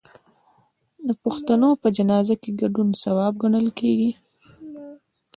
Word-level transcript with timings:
د 1.07 1.09
پښتنو 1.23 1.69
په 1.81 1.87
جنازه 1.97 2.35
کې 2.41 2.51
ګډون 2.61 2.89
ثواب 3.01 3.33
ګڼل 3.43 3.67
کیږي. 3.79 4.11